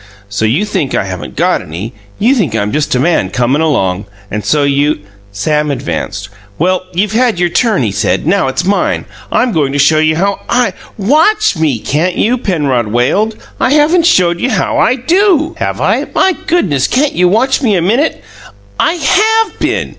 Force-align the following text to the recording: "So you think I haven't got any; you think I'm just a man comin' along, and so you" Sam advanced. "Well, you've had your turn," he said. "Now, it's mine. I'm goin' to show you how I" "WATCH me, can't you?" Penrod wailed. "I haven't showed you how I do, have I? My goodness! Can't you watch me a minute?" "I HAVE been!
"So 0.29 0.45
you 0.45 0.65
think 0.65 0.95
I 0.95 1.03
haven't 1.03 1.35
got 1.35 1.61
any; 1.61 1.93
you 2.17 2.33
think 2.33 2.55
I'm 2.55 2.71
just 2.71 2.95
a 2.95 2.99
man 2.99 3.29
comin' 3.29 3.61
along, 3.61 4.05
and 4.31 4.43
so 4.43 4.63
you" 4.63 5.01
Sam 5.41 5.69
advanced. 5.69 6.27
"Well, 6.57 6.85
you've 6.91 7.11
had 7.11 7.39
your 7.39 7.49
turn," 7.49 7.83
he 7.83 7.91
said. 7.91 8.25
"Now, 8.25 8.47
it's 8.47 8.65
mine. 8.65 9.05
I'm 9.31 9.51
goin' 9.51 9.71
to 9.73 9.77
show 9.77 9.99
you 9.99 10.15
how 10.15 10.39
I" 10.49 10.73
"WATCH 10.97 11.55
me, 11.57 11.77
can't 11.77 12.15
you?" 12.15 12.39
Penrod 12.39 12.87
wailed. 12.87 13.35
"I 13.59 13.73
haven't 13.73 14.07
showed 14.07 14.39
you 14.39 14.49
how 14.49 14.79
I 14.79 14.95
do, 14.95 15.53
have 15.59 15.79
I? 15.79 16.07
My 16.15 16.35
goodness! 16.47 16.87
Can't 16.87 17.13
you 17.13 17.27
watch 17.27 17.61
me 17.61 17.75
a 17.75 17.79
minute?" 17.83 18.23
"I 18.79 18.93
HAVE 18.95 19.59
been! 19.59 19.89